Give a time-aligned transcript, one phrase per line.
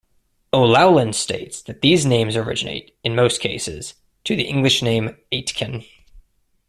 [0.51, 3.93] O'Laughlin states that these names originate, in most cases,
[4.23, 5.85] to the English name "Aitken".